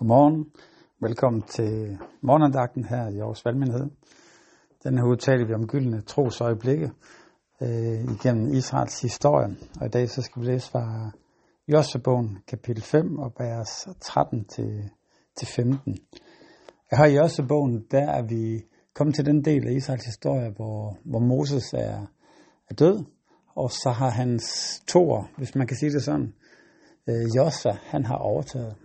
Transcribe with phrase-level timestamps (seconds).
[0.00, 0.46] Godmorgen.
[1.00, 3.90] Velkommen til morgenandagten her i Aarhus Valgmyndighed.
[4.84, 6.90] Den her udtaler vi om gyldne trosøjeblikke
[7.62, 9.56] øh, igennem Israels historie.
[9.80, 11.10] Og i dag så skal vi læse fra
[11.68, 14.90] Josvebogen kapitel 5 og vers 13 til,
[15.36, 15.98] til 15.
[16.90, 18.64] Her i Josvebogen, der er vi
[18.94, 22.06] kommet til den del af Israels historie, hvor, hvor Moses er,
[22.70, 23.04] er død,
[23.54, 24.44] og så har hans
[24.86, 26.34] toer, hvis man kan sige det sådan,
[27.08, 28.76] øh, Josva, han har overtaget.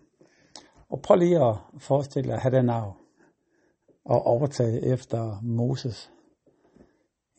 [0.96, 2.98] Og prøv lige at forestille dig at have den arv
[4.06, 6.12] og overtage efter Moses.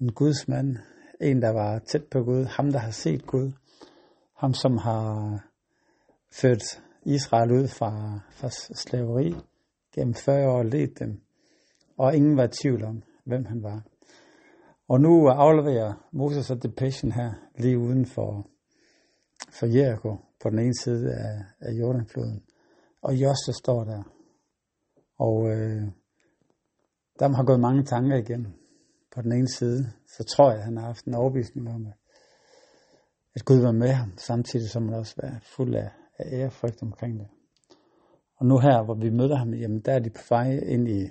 [0.01, 0.77] En Guds mand,
[1.20, 3.52] en der var tæt på Gud, ham der har set Gud,
[4.34, 5.38] ham som har
[6.33, 9.34] ført Israel ud fra, fra slaveri
[9.95, 11.20] gennem 40 år ledt dem,
[11.98, 13.83] og ingen var i tvivl om, hvem han var.
[14.88, 18.47] Og nu afleverer Moses og Depression her lige uden for,
[19.50, 22.45] for Jericho på den ene side af, af Jordanfloden.
[23.06, 24.02] Og Josse står der.
[25.19, 25.83] Og øh,
[27.19, 28.55] der har gået mange tanker igen.
[29.14, 31.86] På den ene side, så tror jeg, at han har haft en overbevisning om,
[33.34, 37.19] at Gud var med ham, samtidig som han også var fuld af, af ærefrygt omkring
[37.19, 37.28] det.
[38.36, 41.08] Og nu her, hvor vi møder ham, jamen der er de på vej ind i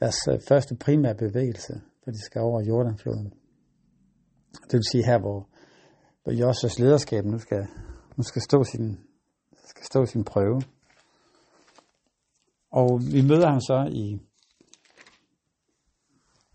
[0.00, 3.32] deres øh, første primære bevægelse, for de skal over Jordanfloden.
[4.52, 5.48] Det vil sige her, hvor,
[6.22, 7.66] hvor Josses lederskab nu skal,
[8.16, 8.98] nu skal stå sin,
[9.66, 10.60] skal stå sin prøve.
[12.70, 14.20] Og vi møder ham så i,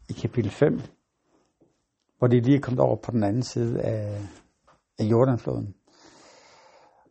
[0.09, 0.79] i kapitel 5,
[2.17, 4.21] hvor de lige er kommet over på den anden side af,
[4.99, 5.75] af Jordanfloden.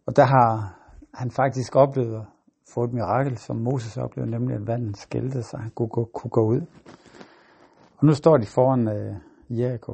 [0.07, 0.79] Og der har
[1.15, 2.27] han faktisk oplevet at
[2.75, 6.31] få et mirakel, som Moses oplevede, nemlig at vandet skældte, sig, han kunne gå, kunne
[6.31, 6.61] gå ud.
[7.97, 9.17] Og nu står de foran øh,
[9.51, 9.93] Jericho,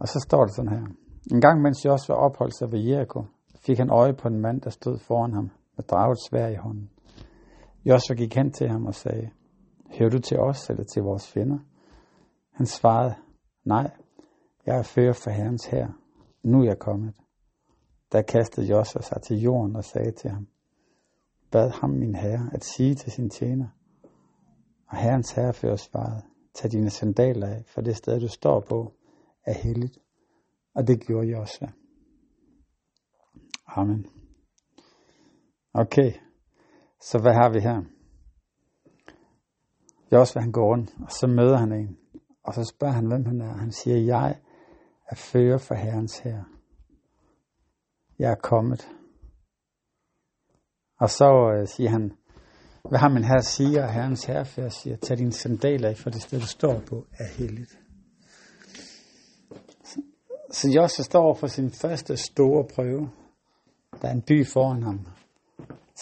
[0.00, 0.86] og så står det sådan her.
[1.32, 3.24] En gang mens Josua opholdt sig ved Jericho,
[3.66, 6.90] fik han øje på en mand, der stod foran ham med draget svær i hånden.
[7.88, 9.30] Joshua gik hen til ham og sagde,
[9.98, 11.58] Hører du til os eller til vores fjender?
[12.52, 13.14] Han svarede,
[13.64, 13.90] Nej,
[14.66, 15.88] jeg er fører for Herrens her.
[16.42, 17.14] Nu er jeg kommet.
[18.12, 20.48] Der kastede Joshua sig til jorden og sagde til ham,
[21.50, 23.68] Bad ham min herre at sige til sin tjener.
[24.86, 26.22] Og herrens herre fører
[26.54, 28.92] Tag dine sandaler af, for det sted du står på
[29.44, 29.98] er helligt.
[30.74, 31.68] Og det gjorde Joshua.
[33.66, 34.06] Amen.
[35.74, 36.12] Okay.
[37.00, 37.82] Så hvad har vi her?
[40.12, 41.98] Josva han går rundt, og så møder han en.
[42.42, 43.56] Og så spørger han, hvem han er.
[43.56, 44.40] Han siger, jeg
[45.08, 46.44] er fører for Herrens her.
[48.18, 48.88] Jeg er kommet.
[51.00, 52.12] Og så øh, siger han,
[52.88, 56.22] hvad har min herre siger, og herrens herrefører siger, tag dine sandaler af, for det
[56.22, 57.78] sted, du står på, er helligt.
[59.84, 60.02] Så,
[60.50, 63.10] så Josva står for sin første store prøve.
[64.02, 65.06] Der er en by foran ham,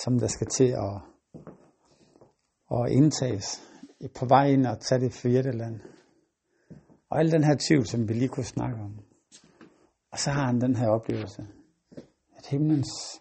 [0.03, 1.01] som der skal til at,
[2.71, 3.63] at indtages
[4.19, 5.81] på vej ind og tage det fjerde land.
[7.11, 8.99] Og al den her tvivl, som vi lige kunne snakke om.
[10.13, 11.47] Og så har han den her oplevelse,
[12.37, 13.21] at himlens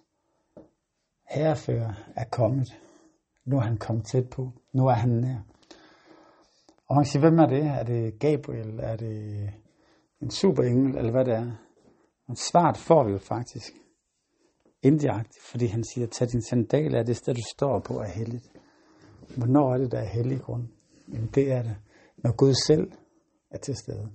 [1.30, 2.68] herrefører er kommet.
[3.46, 4.52] Nu er han kommet tæt på.
[4.74, 5.40] Nu er han nær.
[6.88, 7.64] Og man siger, hvem er det?
[7.64, 8.80] Er det Gabriel?
[8.80, 9.50] Er det
[10.22, 10.98] en superengel?
[10.98, 11.52] Eller hvad det er?
[12.28, 13.74] Men svaret får vi jo faktisk
[14.86, 18.52] indirekte, fordi han siger, tag din sandal af det sted, du står på, er helligt.
[19.38, 20.68] Hvornår er det, der er hellig grund?
[21.14, 21.76] Jamen det er det,
[22.18, 22.92] når Gud selv
[23.52, 24.12] er til stede.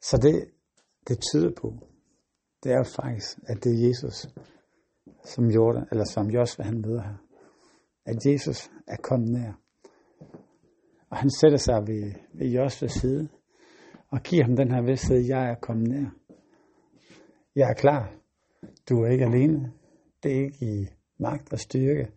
[0.00, 0.50] Så det,
[1.08, 1.74] det tyder på,
[2.62, 4.26] det er faktisk, at det er Jesus,
[5.24, 7.16] som Jordan, eller som Josva han møder her.
[8.04, 9.52] At Jesus er kommet nær.
[11.10, 13.28] Og han sætter sig ved, ved Josvas side,
[14.10, 16.10] og giver ham den her vidsthed, jeg er kommet nær.
[17.56, 18.21] Jeg er klar.
[18.88, 19.72] Du er ikke alene.
[20.22, 20.86] Det er ikke i
[21.18, 22.10] magt og styrke,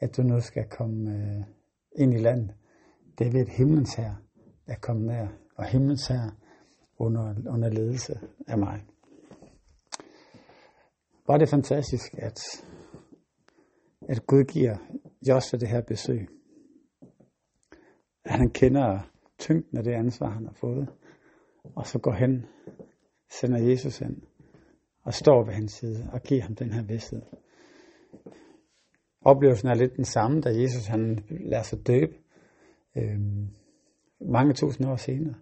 [0.00, 1.42] at du nu skal komme øh,
[1.96, 2.54] ind i landet.
[3.18, 4.14] Det er ved et himlens her,
[4.66, 5.28] der kommer nær.
[5.56, 6.30] Og himlens her
[6.98, 8.84] under, under ledelse af mig.
[11.26, 12.64] Var det fantastisk, at,
[14.08, 14.76] at Gud giver
[15.28, 16.28] Josva det her besøg.
[18.24, 20.88] At han kender tyngden af det ansvar, han har fået.
[21.74, 22.46] Og så går hen,
[23.40, 24.22] sender Jesus ind
[25.04, 27.22] og står ved hans side og giver ham den her vidsthed.
[29.20, 32.14] Oplevelsen er lidt den samme, da Jesus han lader sig døbe
[32.96, 33.20] øh,
[34.20, 35.34] mange tusind år senere.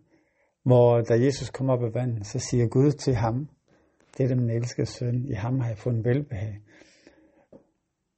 [0.65, 3.49] Hvor da Jesus kommer op af vandet, så siger Gud til ham,
[4.19, 6.61] det er den elskede søn, i ham har jeg fundet velbehag.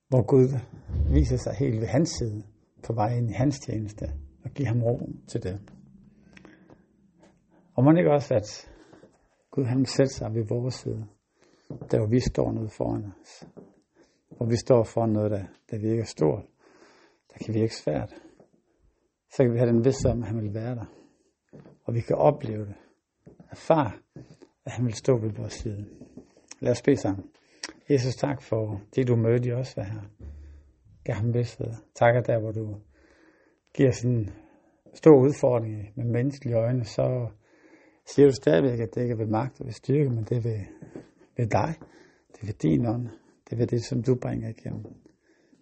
[0.09, 0.49] Hvor Gud
[1.11, 2.43] viser sig helt ved hans side,
[2.87, 4.07] på vej ind i hans tjeneste,
[4.45, 5.61] og giver ham ro til det.
[7.75, 8.71] Og man ikke også, at
[9.51, 11.07] Gud han sætter sig ved vores side,
[11.69, 13.45] der hvor vi står nede foran os.
[14.37, 16.45] hvor vi står foran noget, der, der virker stort,
[17.33, 18.15] der kan virke svært,
[19.31, 20.87] så kan vi have den vidsthed om, at han vil være der.
[21.85, 22.75] Og vi kan opleve det.
[23.51, 23.93] Erfare,
[24.65, 25.87] at han vil stå ved vores side.
[26.61, 27.25] Lad os bede sammen.
[27.91, 29.85] Jesus, tak for det, du mødte i os, her.
[31.05, 31.73] Gav ham vidsthed.
[31.95, 32.77] Tak, der hvor du
[33.75, 34.31] giver sådan en
[34.95, 37.29] stor udfordring med menneskelige øjne, så
[38.07, 40.41] siger du stadigvæk, at det ikke er ved magt og ved styrke, men det er
[40.41, 40.61] ved,
[41.37, 41.75] ved dig.
[42.33, 43.09] Det er ved din ånd.
[43.45, 44.85] Det er ved det, som du bringer igennem.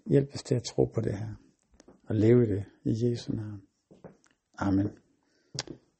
[0.06, 1.34] Hjælp os til at tro på det her.
[2.06, 3.62] Og leve i det i Jesu navn.
[4.58, 4.88] Amen.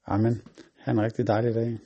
[0.07, 0.43] Amen.
[0.79, 1.79] Ha' en rigtig dejlig dag.